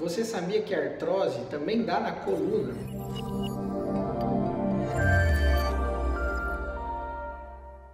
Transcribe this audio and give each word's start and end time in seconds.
Você 0.00 0.24
sabia 0.24 0.62
que 0.62 0.74
a 0.74 0.82
artrose 0.82 1.38
também 1.50 1.84
dá 1.84 2.00
na 2.00 2.10
coluna? 2.10 2.72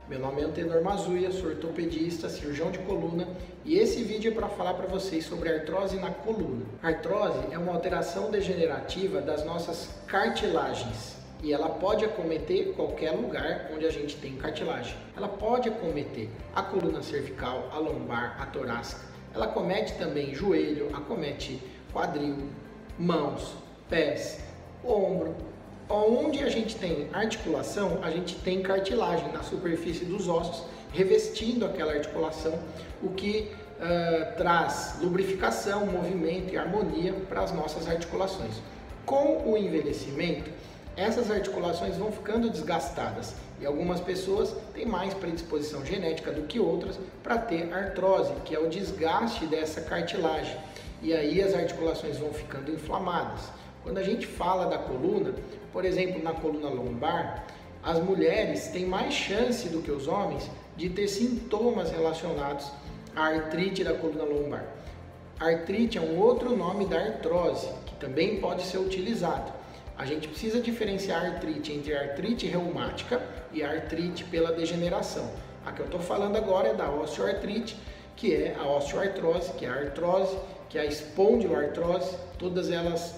Meu 0.09 0.21
nome 0.21 0.41
é 0.41 0.45
Antenor 0.45 0.85
Mazuia, 0.85 1.33
sou 1.33 1.49
ortopedista, 1.49 2.29
cirurgião 2.29 2.71
de 2.71 2.79
coluna 2.79 3.27
e 3.65 3.77
esse 3.77 4.05
vídeo 4.05 4.31
é 4.31 4.35
para 4.37 4.49
falar 4.49 4.75
para 4.75 4.87
vocês 4.87 5.25
sobre 5.25 5.53
artrose 5.53 5.97
na 5.97 6.13
coluna. 6.13 6.65
artrose 6.81 7.41
é 7.51 7.59
uma 7.59 7.73
alteração 7.73 8.31
degenerativa 8.31 9.21
das 9.21 9.45
nossas 9.45 9.89
cartilagens 10.07 11.17
e 11.43 11.53
ela 11.53 11.71
pode 11.71 12.05
acometer 12.05 12.73
qualquer 12.75 13.11
lugar 13.11 13.73
onde 13.75 13.85
a 13.85 13.91
gente 13.91 14.17
tem 14.17 14.37
cartilagem. 14.37 14.97
Ela 15.17 15.29
pode 15.29 15.69
acometer 15.69 16.31
a 16.55 16.63
coluna 16.63 17.03
cervical, 17.03 17.69
a 17.73 17.79
lombar, 17.79 18.41
a 18.41 18.47
torácica. 18.47 19.16
Ela 19.37 19.45
acomete 19.45 19.93
também 19.95 20.35
joelho, 20.35 20.89
acomete 20.97 21.63
quadril, 21.93 22.49
mãos, 22.99 23.55
pés, 23.89 24.41
ombro, 24.85 25.37
Onde 25.89 26.43
a 26.43 26.49
gente 26.49 26.75
tem 26.75 27.09
articulação, 27.13 28.01
a 28.03 28.11
gente 28.11 28.35
tem 28.37 28.61
cartilagem 28.61 29.31
na 29.33 29.45
superfície 29.45 30.05
dos 30.05 30.27
ossos, 30.27 30.65
revestindo 30.93 31.65
aquela 31.65 31.93
articulação, 31.93 32.59
o 33.01 33.11
que 33.11 33.53
uh, 33.79 34.37
traz 34.37 34.97
lubrificação, 35.01 35.87
movimento 35.87 36.53
e 36.53 36.59
harmonia 36.59 37.13
para 37.29 37.43
as 37.43 37.53
nossas 37.53 37.87
articulações. 37.87 38.55
Com 39.05 39.49
o 39.49 39.57
envelhecimento, 39.57 40.51
essas 40.97 41.31
articulações 41.31 41.97
vão 41.97 42.11
ficando 42.11 42.49
desgastadas 42.49 43.35
e 43.61 43.67
algumas 43.67 44.01
pessoas 44.01 44.55
têm 44.75 44.87
mais 44.87 45.13
predisposição 45.13 45.85
genética 45.85 46.33
do 46.33 46.43
que 46.43 46.59
outras 46.59 46.99
para 47.23 47.37
ter 47.37 47.73
artrose, 47.73 48.33
que 48.45 48.55
é 48.55 48.59
o 48.59 48.69
desgaste 48.69 49.47
dessa 49.47 49.83
cartilagem. 49.83 50.57
E 51.03 51.13
aí 51.13 51.43
as 51.43 51.55
articulações 51.55 52.19
vão 52.19 52.33
ficando 52.33 52.73
inflamadas. 52.73 53.43
Quando 53.83 53.99
a 53.99 54.03
gente 54.03 54.27
fala 54.27 54.67
da 54.67 54.79
coluna, 54.79 55.35
por 55.73 55.85
exemplo, 55.85 56.23
na 56.23 56.33
coluna 56.33 56.69
lombar, 56.69 57.47
as 57.83 58.03
mulheres 58.03 58.69
têm 58.69 58.87
mais 58.87 59.13
chance 59.13 59.69
do 59.69 59.83
que 59.83 59.91
os 59.91 60.09
homens 60.09 60.51
de 60.77 60.89
ter 60.89 61.07
sintomas 61.09 61.91
relacionados 61.91 62.71
à 63.15 63.27
artrite 63.27 63.85
da 63.85 63.95
coluna 63.95 64.25
lombar. 64.25 64.65
artrite 65.39 65.99
é 65.99 66.01
um 66.01 66.19
outro 66.19 66.57
nome 66.57 66.87
da 66.87 66.99
artrose, 66.99 67.69
que 67.85 67.95
também 67.97 68.41
pode 68.41 68.63
ser 68.63 68.79
utilizado. 68.79 69.53
A 69.99 70.05
gente 70.05 70.29
precisa 70.29 70.61
diferenciar 70.61 71.25
a 71.25 71.29
artrite 71.29 71.73
entre 71.73 71.97
artrite 71.97 72.47
reumática 72.47 73.23
e 73.53 73.63
artrite 73.63 74.25
pela 74.25 74.53
degeneração. 74.53 75.31
A 75.65 75.73
que 75.73 75.81
eu 75.81 75.87
estou 75.87 76.01
falando 76.01 76.37
agora 76.37 76.69
é 76.69 76.75
da 76.75 76.91
osteoartrite, 76.91 77.77
que 78.15 78.35
é 78.35 78.55
a 78.59 78.67
osteoartrose, 78.77 79.53
que 79.55 79.65
é 79.65 79.69
a 79.69 79.75
artrose, 79.75 80.37
que 80.69 80.79
é 80.79 80.83
a 80.83 80.87
espondiloartrose, 80.87 82.17
todas 82.39 82.71
elas 82.71 83.15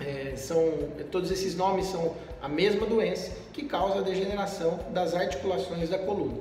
é, 0.00 0.34
são, 0.36 0.72
todos 1.10 1.30
esses 1.30 1.54
nomes 1.54 1.86
são 1.86 2.14
a 2.40 2.48
mesma 2.48 2.86
doença 2.86 3.30
que 3.52 3.64
causa 3.64 3.98
a 3.98 4.02
degeneração 4.02 4.80
das 4.90 5.14
articulações 5.14 5.90
da 5.90 5.98
coluna. 5.98 6.38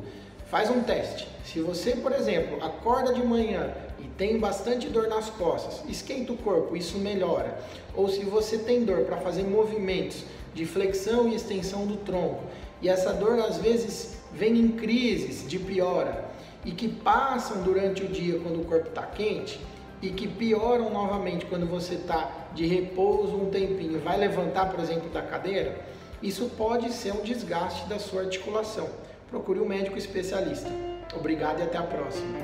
Faz 0.52 0.70
um 0.70 0.82
teste. 0.82 1.30
Se 1.46 1.62
você, 1.62 1.92
por 1.96 2.12
exemplo, 2.12 2.62
acorda 2.62 3.14
de 3.14 3.26
manhã 3.26 3.74
e 3.98 4.04
tem 4.04 4.38
bastante 4.38 4.90
dor 4.90 5.08
nas 5.08 5.30
costas, 5.30 5.82
esquenta 5.88 6.34
o 6.34 6.38
corpo, 6.38 6.76
isso 6.76 6.98
melhora. 6.98 7.58
Ou 7.96 8.10
se 8.10 8.26
você 8.26 8.58
tem 8.58 8.84
dor 8.84 9.06
para 9.06 9.16
fazer 9.16 9.44
movimentos 9.44 10.26
de 10.54 10.66
flexão 10.66 11.30
e 11.30 11.36
extensão 11.36 11.88
do 11.88 11.96
tronco, 11.96 12.44
e 12.82 12.90
essa 12.90 13.14
dor 13.14 13.40
às 13.40 13.60
vezes 13.60 14.18
vem 14.34 14.58
em 14.60 14.68
crises 14.68 15.48
de 15.48 15.58
piora 15.58 16.26
e 16.66 16.72
que 16.72 16.90
passam 16.90 17.64
durante 17.64 18.04
o 18.04 18.10
dia 18.10 18.38
quando 18.38 18.60
o 18.60 18.66
corpo 18.66 18.90
está 18.90 19.04
quente, 19.04 19.58
e 20.02 20.10
que 20.10 20.28
pioram 20.28 20.90
novamente 20.90 21.46
quando 21.46 21.66
você 21.66 21.94
está 21.94 22.30
de 22.54 22.66
repouso 22.66 23.38
um 23.38 23.50
tempinho, 23.50 24.02
vai 24.02 24.18
levantar, 24.18 24.70
por 24.70 24.82
exemplo, 24.82 25.10
da 25.12 25.22
cadeira, 25.22 25.80
isso 26.22 26.52
pode 26.58 26.92
ser 26.92 27.14
um 27.14 27.22
desgaste 27.22 27.88
da 27.88 27.98
sua 27.98 28.24
articulação. 28.24 28.90
Procure 29.32 29.62
um 29.62 29.66
médico 29.66 29.98
especialista. 29.98 30.70
Obrigado 31.16 31.62
e 31.62 31.64
até 31.64 31.78
a 31.78 31.84
próxima. 31.84 32.38